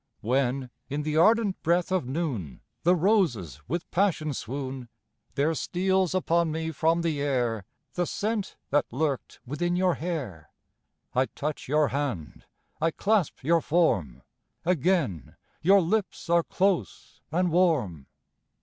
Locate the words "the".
1.03-1.15, 2.81-2.95, 7.03-7.21, 7.93-8.07